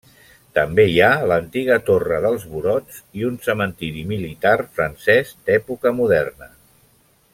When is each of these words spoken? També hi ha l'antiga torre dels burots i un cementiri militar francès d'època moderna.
També 0.57 0.85
hi 0.91 0.95
ha 1.07 1.09
l'antiga 1.31 1.77
torre 1.89 2.21
dels 2.23 2.47
burots 2.53 2.97
i 3.19 3.27
un 3.27 3.35
cementiri 3.49 4.07
militar 4.13 4.57
francès 4.79 5.35
d'època 5.51 5.93
moderna. 6.01 6.51